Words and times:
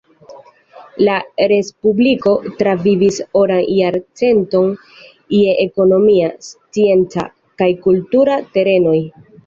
La 1.07 1.17
respubliko 1.51 2.33
travivis 2.63 3.21
oran 3.43 3.61
jarcenton 3.75 4.75
je 5.37 5.57
ekonomia, 5.69 6.35
scienca 6.51 7.31
kaj 7.63 7.73
kultura 7.89 8.45
terenoj. 8.59 9.01